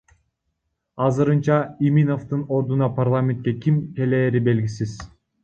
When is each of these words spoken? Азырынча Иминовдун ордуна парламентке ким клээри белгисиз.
Азырынча 1.07 1.57
Иминовдун 1.89 2.41
ордуна 2.57 2.89
парламентке 2.97 3.55
ким 3.67 3.79
клээри 4.01 4.45
белгисиз. 4.51 4.99